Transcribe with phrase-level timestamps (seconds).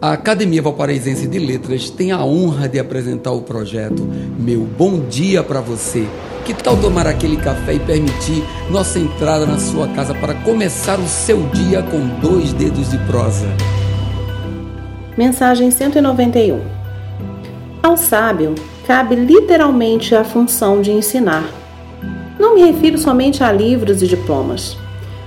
[0.00, 4.08] A Academia Valparaísense de Letras tem a honra de apresentar o projeto
[4.38, 6.06] Meu Bom Dia para Você.
[6.44, 11.08] Que tal tomar aquele café e permitir nossa entrada na sua casa para começar o
[11.08, 13.48] seu dia com dois dedos de prosa?
[15.16, 16.60] Mensagem 191
[17.82, 18.54] Ao sábio
[18.86, 21.44] cabe literalmente a função de ensinar.
[22.38, 24.76] Não me refiro somente a livros e diplomas.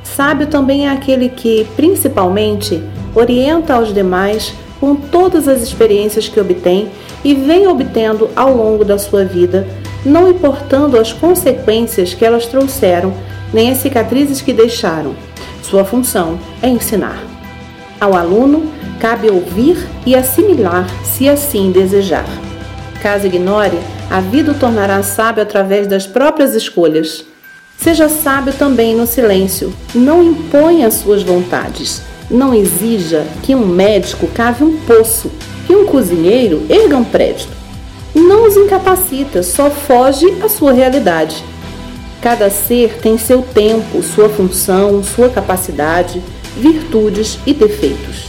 [0.02, 2.82] Sábio também é aquele que, principalmente,
[3.16, 6.90] orienta aos demais com todas as experiências que obtém
[7.24, 9.68] e vem obtendo ao longo da sua vida,
[10.04, 13.14] não importando as consequências que elas trouxeram,
[13.54, 15.16] nem as cicatrizes que deixaram.
[15.62, 17.22] Sua função é ensinar.
[18.00, 22.26] Ao aluno, cabe ouvir e assimilar, se assim desejar.
[23.02, 23.78] Caso ignore,
[24.10, 27.24] a vida o tornará sábio através das próprias escolhas.
[27.78, 29.74] Seja sábio também no silêncio.
[29.94, 32.02] Não imponha suas vontades.
[32.32, 35.30] Não exija que um médico cave um poço,
[35.68, 37.50] que um cozinheiro erga um prédio.
[38.16, 41.44] Não os incapacita, só foge à sua realidade.
[42.22, 46.24] Cada ser tem seu tempo, sua função, sua capacidade,
[46.56, 48.28] virtudes e defeitos.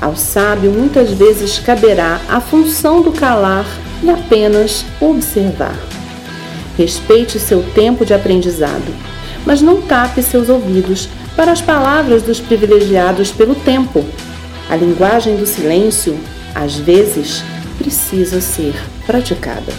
[0.00, 3.66] Ao sábio muitas vezes caberá a função do calar
[4.00, 5.76] e apenas observar.
[6.78, 8.94] Respeite seu tempo de aprendizado,
[9.44, 11.08] mas não tape seus ouvidos
[11.40, 14.04] para as palavras dos privilegiados pelo tempo.
[14.68, 16.20] A linguagem do silêncio,
[16.54, 17.42] às vezes,
[17.78, 18.74] precisa ser
[19.06, 19.72] praticada.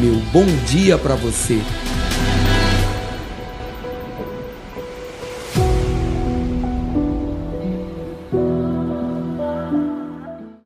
[0.00, 1.60] Meu bom dia para você